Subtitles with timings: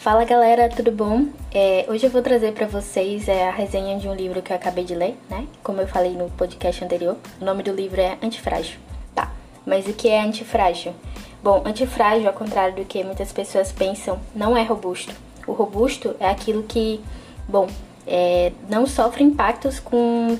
[0.00, 1.26] Fala galera, tudo bom?
[1.52, 4.56] É, hoje eu vou trazer para vocês é, a resenha de um livro que eu
[4.56, 5.46] acabei de ler, né?
[5.62, 8.78] Como eu falei no podcast anterior, o nome do livro é Antifrágil.
[9.14, 9.30] Tá,
[9.66, 10.94] mas o que é antifrágil?
[11.42, 15.14] Bom, antifrágil, ao contrário do que muitas pessoas pensam, não é robusto.
[15.46, 16.98] O robusto é aquilo que,
[17.46, 17.68] bom,
[18.06, 20.38] é, não sofre impactos com,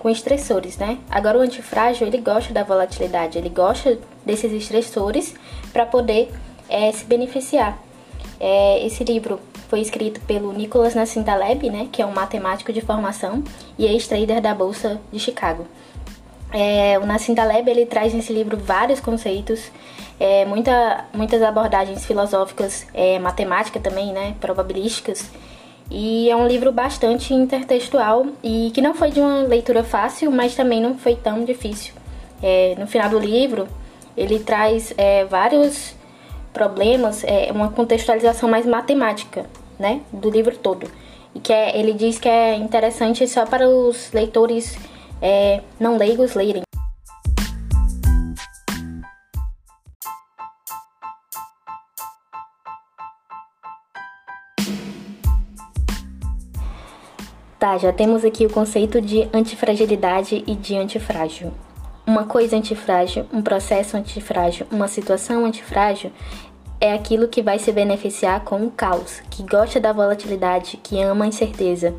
[0.00, 0.98] com estressores, né?
[1.08, 3.96] Agora o antifrágil, ele gosta da volatilidade, ele gosta
[4.26, 5.36] desses estressores
[5.72, 6.32] para poder
[6.68, 7.78] é, se beneficiar.
[8.44, 9.38] É, esse livro
[9.68, 13.44] foi escrito pelo Nicholas Nassim Taleb, né, que é um matemático de formação
[13.78, 15.64] e ex-trader da Bolsa de Chicago.
[16.52, 19.70] É, o Nassim Taleb ele traz nesse livro vários conceitos,
[20.18, 25.30] é, muita, muitas abordagens filosóficas, é, matemática também, né, probabilísticas,
[25.88, 30.56] e é um livro bastante intertextual e que não foi de uma leitura fácil, mas
[30.56, 31.94] também não foi tão difícil.
[32.42, 33.68] É, no final do livro,
[34.16, 35.94] ele traz é, vários
[36.52, 39.46] problemas, é, uma contextualização mais matemática,
[39.78, 40.90] né, do livro todo.
[41.34, 44.76] E que é, ele diz que é interessante só para os leitores
[45.20, 46.62] é, não leigos lerem.
[57.58, 61.52] Tá, já temos aqui o conceito de antifragilidade e de antifrágil.
[62.04, 66.10] Uma coisa antifrágil, um processo antifrágil, uma situação antifrágil
[66.80, 71.24] é aquilo que vai se beneficiar com o caos, que gosta da volatilidade, que ama
[71.24, 71.94] a incerteza,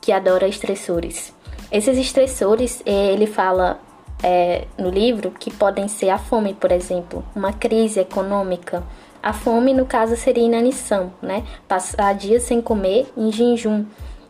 [0.00, 1.32] que adora estressores.
[1.70, 3.78] Esses estressores, é, ele fala
[4.20, 8.82] é, no livro que podem ser a fome, por exemplo, uma crise econômica.
[9.22, 11.44] A fome, no caso, seria inanição, né?
[11.68, 13.84] Passar dias sem comer em jejum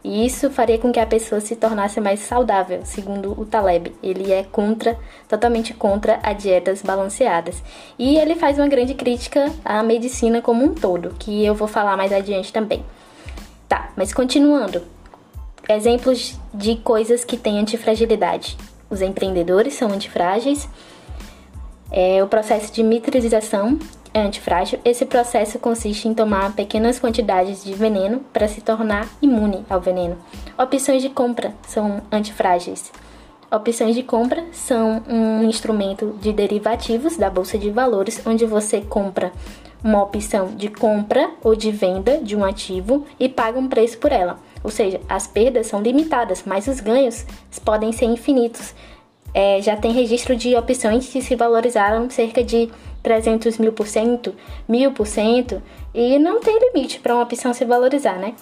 [0.07, 3.93] e isso faria com que a pessoa se tornasse mais saudável, segundo o Taleb.
[4.01, 4.97] Ele é contra,
[5.29, 7.61] totalmente contra a dietas balanceadas.
[7.99, 11.97] E ele faz uma grande crítica à medicina como um todo, que eu vou falar
[11.97, 12.85] mais adiante também.
[13.69, 14.81] Tá, mas continuando.
[15.69, 18.57] Exemplos de coisas que têm antifragilidade.
[18.89, 20.69] Os empreendedores são antifrágeis.
[21.91, 23.77] É, o processo de mitrização
[24.17, 29.63] é antifrágil, esse processo consiste em tomar pequenas quantidades de veneno para se tornar imune
[29.69, 30.17] ao veneno.
[30.57, 32.91] Opções de compra são antifrágeis.
[33.53, 39.33] Opções de compra são um instrumento de derivativos da bolsa de valores, onde você compra
[39.85, 44.13] uma opção de compra ou de venda de um ativo e paga um preço por
[44.13, 44.39] ela.
[44.65, 47.27] Ou seja, as perdas são limitadas, mas os ganhos
[47.63, 48.75] podem ser infinitos.
[49.35, 52.71] É, já tem registro de opções que se valorizaram cerca de
[53.07, 54.35] 300 mil por cento,
[54.69, 55.63] mil por cento,
[55.95, 58.35] e não tem limite para uma opção se valorizar, né?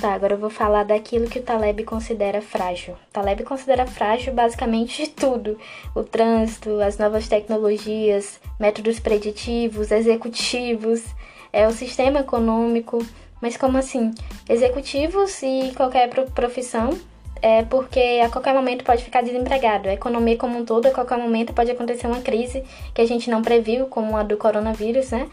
[0.00, 2.94] Tá, agora eu vou falar daquilo que o Taleb considera frágil.
[2.94, 5.56] O Taleb considera frágil basicamente tudo:
[5.94, 11.04] o trânsito, as novas tecnologias, métodos preditivos, executivos,
[11.52, 13.04] é o sistema econômico,
[13.40, 14.14] mas como assim?
[14.48, 16.98] Executivos e qualquer profissão,
[17.42, 19.88] é porque a qualquer momento pode ficar desempregado.
[19.88, 22.62] A economia como um todo, a qualquer momento pode acontecer uma crise
[22.94, 25.28] que a gente não previu, como a do coronavírus, né?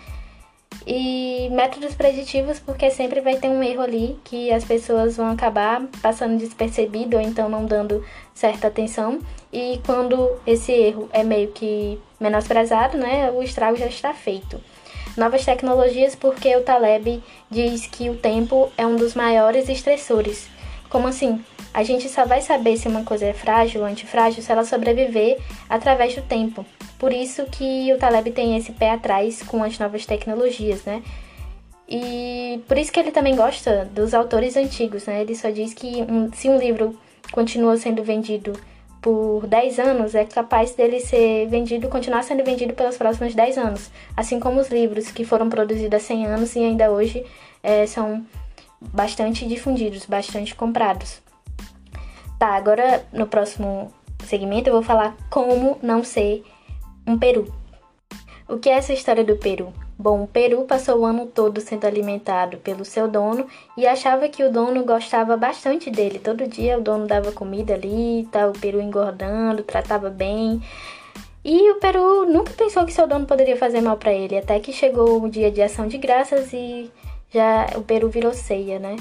[0.88, 5.84] E métodos preditivos, porque sempre vai ter um erro ali que as pessoas vão acabar
[6.02, 8.04] passando despercebido ou então não dando
[8.34, 9.20] certa atenção.
[9.54, 14.60] E quando esse erro é meio que menosprezado, né, o estrago já está feito
[15.20, 17.22] novas tecnologias porque o Taleb
[17.52, 20.48] diz que o tempo é um dos maiores estressores.
[20.90, 21.44] Como assim?
[21.72, 25.38] A gente só vai saber se uma coisa é frágil ou antifrágil se ela sobreviver
[25.70, 26.66] através do tempo.
[26.98, 31.04] Por isso que o Taleb tem esse pé atrás com as novas tecnologias, né?
[31.88, 35.22] E por isso que ele também gosta dos autores antigos, né?
[35.22, 36.98] Ele só diz que um, se um livro
[37.32, 38.54] continua sendo vendido
[39.02, 43.90] por 10 anos, é capaz dele ser vendido, continuar sendo vendido pelos próximos 10 anos.
[44.16, 47.26] Assim como os livros que foram produzidos há 100 anos e ainda hoje
[47.64, 48.26] é, são
[48.82, 51.22] bastante difundidos, bastante comprados.
[52.38, 53.94] Tá, agora no próximo
[54.26, 56.44] segmento eu vou falar como não ser
[57.06, 57.54] um peru.
[58.48, 59.74] O que é essa história do peru?
[60.02, 64.42] Bom, o peru passou o ano todo sendo alimentado pelo seu dono e achava que
[64.42, 66.20] o dono gostava bastante dele.
[66.20, 70.62] Todo dia o dono dava comida ali, tá, o peru engordando, tratava bem.
[71.44, 74.72] E o peru nunca pensou que seu dono poderia fazer mal para ele, até que
[74.72, 76.90] chegou o dia de ação de graças e
[77.30, 78.96] já o peru virou ceia, né?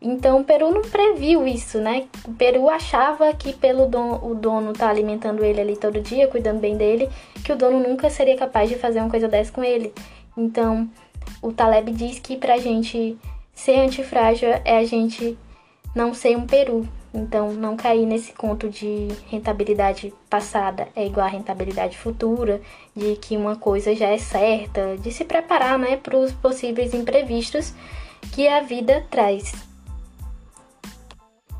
[0.00, 2.04] Então o Peru não previu isso, né?
[2.28, 6.60] O Peru achava que pelo dono, o dono tá alimentando ele ali todo dia, cuidando
[6.60, 7.08] bem dele,
[7.42, 9.94] que o dono nunca seria capaz de fazer uma coisa dessa com ele.
[10.36, 10.90] Então,
[11.40, 13.16] o Taleb diz que pra gente
[13.52, 15.38] ser antifrágil é a gente
[15.94, 16.88] não ser um peru.
[17.12, 22.60] Então, não cair nesse conto de rentabilidade passada é igual a rentabilidade futura,
[22.94, 27.72] de que uma coisa já é certa, de se preparar né, para os possíveis imprevistos
[28.32, 29.52] que a vida traz.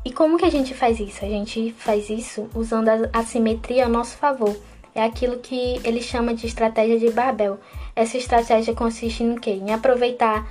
[0.03, 1.23] E como que a gente faz isso?
[1.23, 4.55] A gente faz isso usando a assimetria a nosso favor.
[4.93, 7.59] É aquilo que ele chama de estratégia de Babel.
[7.95, 9.51] Essa estratégia consiste em quê?
[9.51, 10.45] Em aproveitar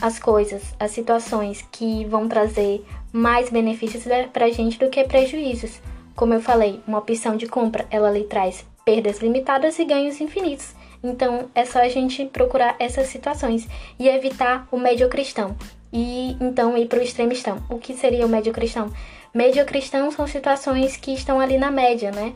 [0.00, 5.80] as coisas, as situações que vão trazer mais benefícios para a gente do que prejuízos.
[6.14, 10.74] Como eu falei, uma opção de compra, ela lhe traz perdas limitadas e ganhos infinitos.
[11.02, 13.66] Então, é só a gente procurar essas situações
[13.98, 15.56] e evitar o médio cristão.
[15.92, 17.62] E então ir para o extremistão.
[17.68, 18.90] O que seria o médio cristão?
[19.34, 22.34] Médio cristão são situações que estão ali na média, né?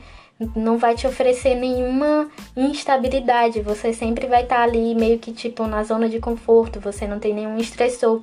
[0.54, 3.62] Não vai te oferecer nenhuma instabilidade.
[3.62, 6.78] Você sempre vai estar ali meio que tipo na zona de conforto.
[6.80, 8.22] Você não tem nenhum estressor.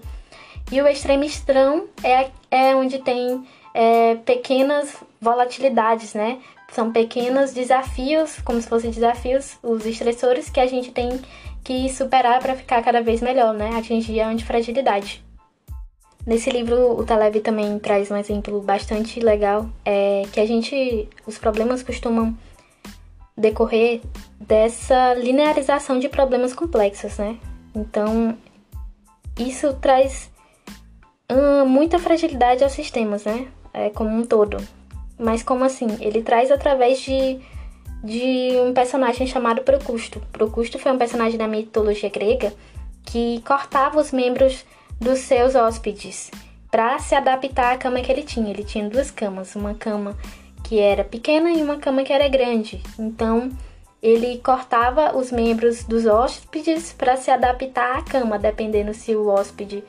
[0.71, 3.43] E o extremistão é, é onde tem
[3.73, 6.39] é, pequenas volatilidades, né?
[6.71, 11.19] São pequenos desafios, como se fossem desafios, os estressores que a gente tem
[11.63, 13.71] que superar para ficar cada vez melhor, né?
[13.75, 15.23] Atingir a antifragilidade.
[16.25, 21.37] Nesse livro, o Taleb também traz um exemplo bastante legal, é que a gente, os
[21.37, 22.37] problemas costumam
[23.35, 24.01] decorrer
[24.39, 27.37] dessa linearização de problemas complexos, né?
[27.75, 28.37] Então,
[29.37, 30.31] isso traz
[31.29, 33.47] hum, muita fragilidade aos sistemas, né?
[33.73, 34.57] É, como um todo.
[35.17, 35.87] Mas como assim?
[35.99, 37.39] Ele traz através de,
[38.03, 40.21] de um personagem chamado Procusto.
[40.31, 42.53] Procusto foi um personagem da mitologia grega
[43.05, 44.63] que cortava os membros
[45.03, 46.31] dos seus hóspedes
[46.71, 48.49] para se adaptar à cama que ele tinha.
[48.49, 50.17] Ele tinha duas camas, uma cama
[50.63, 52.81] que era pequena e uma cama que era grande.
[52.97, 53.51] Então,
[54.01, 59.83] ele cortava os membros dos hóspedes para se adaptar à cama, dependendo se o hóspede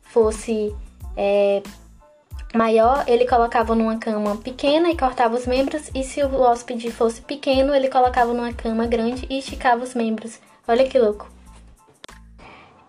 [0.00, 0.74] fosse
[1.16, 1.62] é,
[2.54, 7.20] maior, ele colocava numa cama pequena e cortava os membros, e se o hóspede fosse
[7.20, 10.40] pequeno, ele colocava numa cama grande e esticava os membros.
[10.66, 11.39] Olha que louco.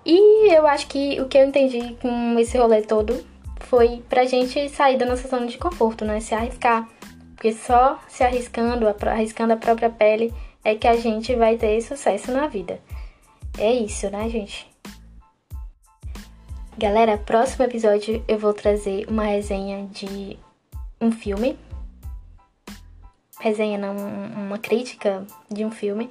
[0.05, 3.23] E eu acho que o que eu entendi com esse rolê todo
[3.59, 6.19] foi pra gente sair da nossa zona de conforto, né?
[6.19, 6.87] Se arriscar.
[7.35, 10.33] Porque só se arriscando, arriscando a própria pele,
[10.63, 12.79] é que a gente vai ter sucesso na vida.
[13.57, 14.69] É isso, né, gente?
[16.77, 20.37] Galera, próximo episódio eu vou trazer uma resenha de
[20.99, 21.57] um filme.
[23.39, 26.09] Resenha não, uma crítica de um filme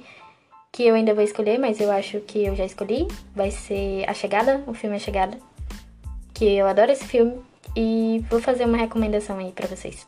[0.71, 3.07] que eu ainda vou escolher, mas eu acho que eu já escolhi.
[3.35, 5.37] Vai ser A Chegada, o filme A Chegada.
[6.33, 7.41] Que eu adoro esse filme
[7.75, 10.07] e vou fazer uma recomendação aí para vocês.